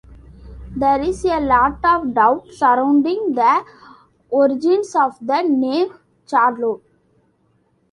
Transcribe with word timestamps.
There 0.75 0.99
is 0.99 1.23
a 1.25 1.39
lot 1.39 1.77
of 1.83 2.15
doubt 2.15 2.47
surrounding 2.53 3.33
the 3.35 3.63
origins 4.31 4.95
of 4.95 5.13
the 5.21 5.43
name 5.43 5.89
"charlotte". 6.27 6.81